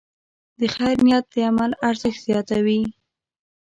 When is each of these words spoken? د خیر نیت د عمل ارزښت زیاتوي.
د 0.59 0.61
خیر 0.75 0.97
نیت 1.05 1.25
د 1.33 1.35
عمل 1.49 1.71
ارزښت 1.87 2.19
زیاتوي. 2.27 2.81